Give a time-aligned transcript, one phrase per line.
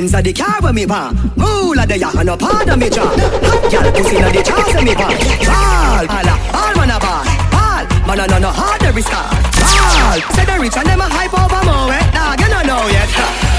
[0.00, 0.86] Benz a the car when me
[1.36, 2.08] Move like the ya.
[2.16, 4.40] And no part of me jaw Hot gal pussy na the
[4.72, 5.12] when me pan
[5.44, 7.20] Ball, all a, ah, all man a ball.
[7.52, 11.04] Ball, man a no no hard every star Ball, say the rich and them a
[11.04, 13.12] hype over more wet dog You no know yet.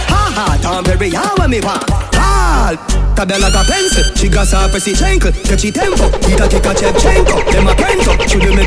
[0.10, 1.78] Ha ha, Tom Perry how when me pan
[2.10, 2.74] Ball,
[3.14, 4.10] tabella like pencil.
[4.18, 6.74] She got her pressy chankle Catchy tempo, eat a kick a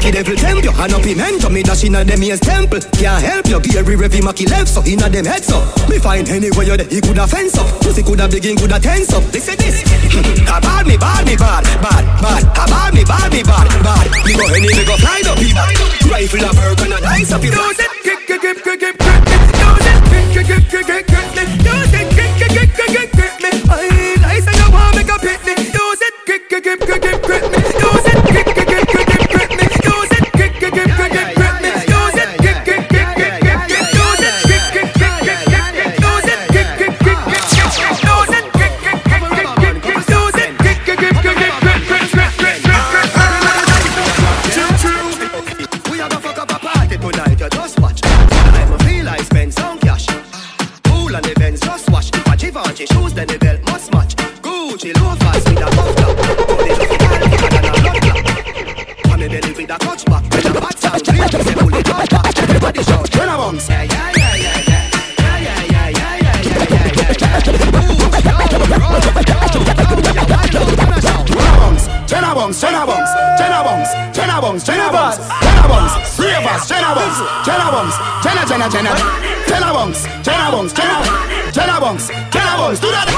[0.05, 0.73] make it devil tempt you.
[0.73, 2.81] And no pimento, me dash inna them ears temple.
[2.93, 6.65] Can't help you, Gary Revy Maki left so Inna them heads up, me find anywhere
[6.65, 9.25] you there He coulda fence up, pussy coulda begin coulda tense up.
[9.33, 9.83] They say this,
[10.49, 14.07] a bad me bad me bad Bad, bad, a bad me bad me bad Bad,
[14.25, 15.39] me go any me go fly up
[16.11, 19.04] Rifle a bird and a dice up here Use it, grip, grip, grip, grip,
[54.85, 56.17] Gucci loafers with a cuff top.
[56.47, 59.09] Body just a girl bigger than a with.
[59.09, 59.21] When
[61.57, 62.39] pull it.
[62.39, 63.29] Everybody shout, turn
[63.85, 64.37] yeah, yeah.
[64.37, 64.54] Yeah,
[72.55, 77.71] bombs, chena bombs, chena bombs, chena bombs, chena bombs, Jenna bombs, us, chena bombs, chena
[77.73, 78.93] bombs, chena chena chena,
[79.47, 81.03] chena bombs, chena bombs, chena,
[81.53, 83.09] chena bombs, chena bombs, do that,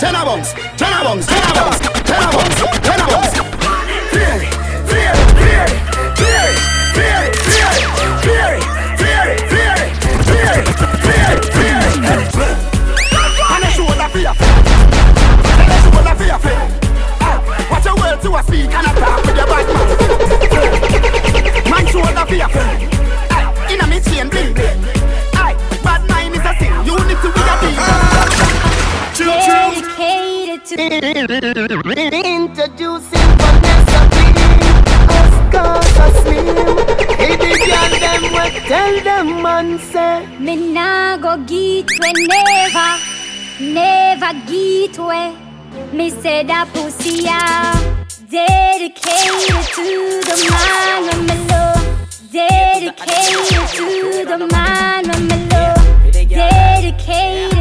[0.00, 3.45] chena bombs, chena bombs, chena bombs, chena bombs, chena bombs.
[31.16, 33.08] Introducing
[33.40, 34.36] Vanessa Bean
[35.16, 35.80] Oscar
[36.20, 36.76] Slim
[37.16, 42.90] Hey, the girl them we tell them man say Me nah go get we never,
[43.58, 45.96] never get we.
[45.96, 47.72] Me say that pussy ah,
[48.28, 49.84] dedicated to
[50.20, 51.84] the man when me love,
[52.30, 53.86] dedicated to
[54.26, 57.55] the man when me love, dedicated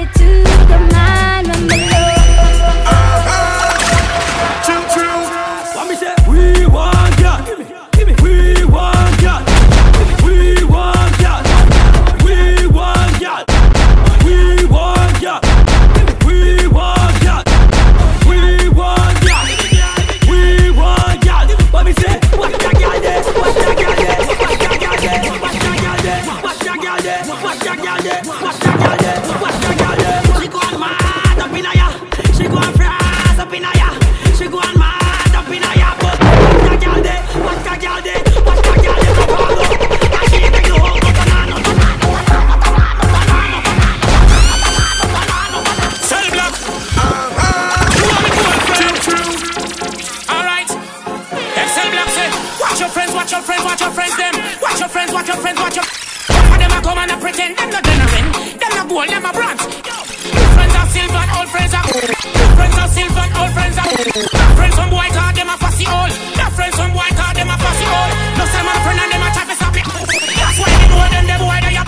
[62.95, 63.83] New friends are silver, old friends are.
[63.83, 66.11] That friends some boy call them a fussy old.
[66.39, 68.11] That friends some boy call them a fussy old.
[68.39, 69.75] No say my friend and them a try to stop.
[69.75, 71.83] That's why they know them, them boy they are.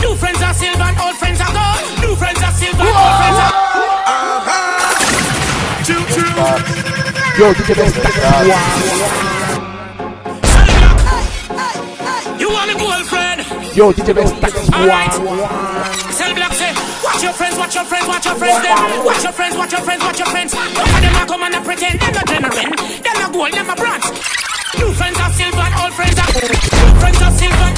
[0.00, 1.76] New friends are silver, and old friends are gold.
[2.00, 3.52] New friends are silver, and old friends are.
[7.36, 8.00] Yo, DJ Best.
[12.40, 13.44] You want a girlfriend?
[13.76, 14.32] Yo, DJ Best.
[14.72, 15.12] Alright.
[17.26, 19.04] Your friends, watch your friends, watch your friends them.
[19.04, 20.54] Watch your friends, watch your friends, watch your friends.
[20.54, 22.70] Look at them a come and a pretend them not genuine.
[23.02, 24.06] Them not gold, them a bronze.
[24.78, 26.30] New friends are silver, old friends are.
[26.30, 27.70] New friends are silver,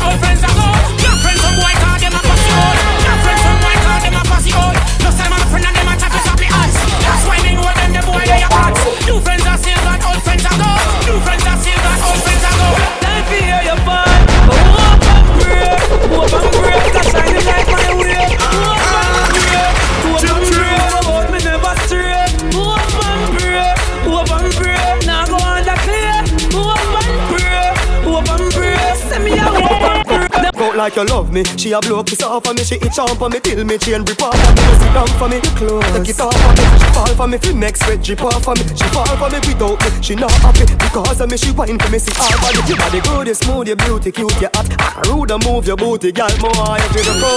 [30.96, 31.44] you love me.
[31.56, 34.04] She a blow kiss off of me, she itch on for me till me chain
[34.04, 34.62] rip off of me.
[34.62, 35.84] You sit down for me, close.
[35.92, 36.64] Take it off of me.
[36.78, 38.64] She fall for me, feel next sweat drip off of me.
[38.76, 41.36] She fall for me without me, she not happy because of me.
[41.36, 42.68] She whine for me, hard for me.
[42.68, 44.68] Your body good, you smooth, you beauty, cute, you hot.
[44.78, 47.32] Ah, rude and move your booty, girl, more you feel the go.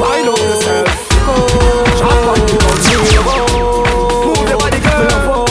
[0.00, 1.34] Wind up yourself, go.
[1.98, 2.56] Chop on the
[2.96, 5.46] Move your body, girl.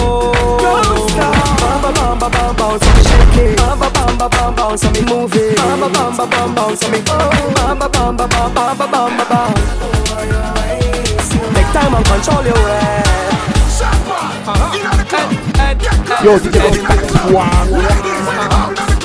[0.61, 1.33] Don't stop.
[1.59, 3.57] Bam, bam, bam, bam, bam, so me shake it.
[3.57, 5.44] Bam, bam, bam, bam, bam, so me move it
[5.85, 8.77] ba bam ba bam bam oh, so me oh bam ba bam ba bam bam
[8.91, 9.53] bam bam
[11.53, 13.03] Take time and control your way.
[16.23, 17.65] Yo, DJ Boss, wow.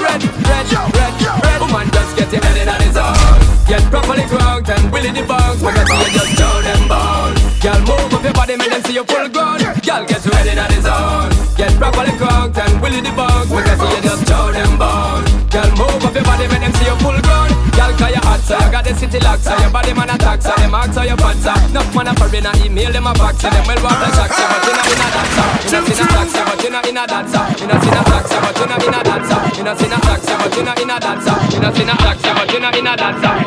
[0.00, 3.50] Red, red, red, red, woman, just get your head in on his own.
[3.68, 8.24] Get properly cranked and willy debunked Whenever you just show them bound Girl, move up
[8.24, 9.58] your body, make them see you full grown.
[9.58, 14.26] Girl, get ready, that is on Get properly cranked and willy debunked Whenever you just
[14.26, 15.89] show them bound Girl, move
[18.00, 20.56] cause you hot, so you got the city lock, so your body man attack, so
[20.56, 23.44] them ask so you fat, so Enough man a foreign a email them a box,
[23.44, 25.44] so them well want the shock, so but you not in a dancer.
[25.60, 27.44] You not you not dancer.
[27.60, 28.40] You not dancer.
[28.56, 29.40] You not dancer.
[29.50, 30.10] You not dancer.
[32.70, 33.40] You not dancer.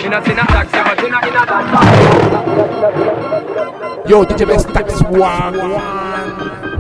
[4.06, 6.73] Yo, DJ Best, that's one.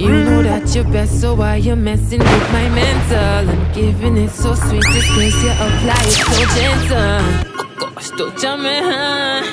[0.00, 3.50] You know that you're best, so why you messing with my mental?
[3.50, 6.24] I'm giving it so sweet, this grace you apply it so
[6.56, 7.20] gentle.
[7.60, 9.44] Oh gosh, don't jump me, huh?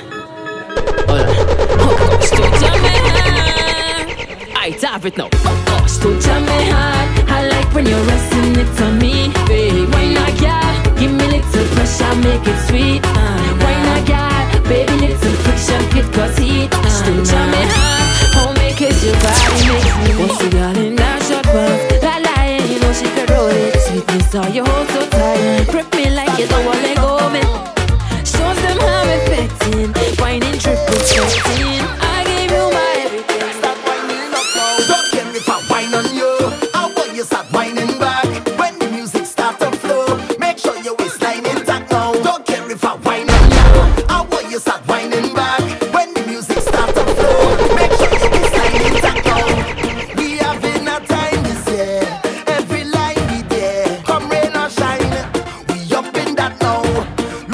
[1.10, 4.56] Oh gosh, don't jump me, huh?
[4.56, 5.28] I have it now.
[5.34, 7.30] Oh gosh, don't jump me hard.
[7.30, 8.37] I like when you're resting
[26.39, 26.97] you know I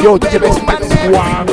[0.03, 1.52] 有这些本事，白痴。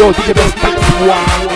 [0.00, 1.49] Yo, DJ Best, that's one.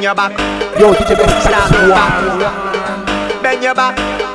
[0.00, 0.32] Bend your back.
[0.80, 1.14] Yo, DJ
[3.42, 4.29] Bend your back.